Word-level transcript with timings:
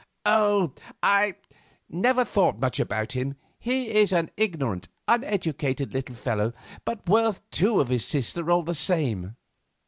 "Oh! 0.25 0.73
I—never 1.03 2.25
thought 2.25 2.57
much 2.57 2.79
about 2.79 3.11
him. 3.11 3.35
He 3.59 3.89
is 3.91 4.11
an 4.11 4.31
ignorant, 4.35 4.87
uneducated 5.07 5.93
little 5.93 6.15
fellow, 6.15 6.53
but 6.85 7.07
worth 7.07 7.47
two 7.51 7.79
of 7.79 7.89
his 7.89 8.03
sister, 8.03 8.49
all 8.49 8.63
the 8.63 8.73
same. 8.73 9.35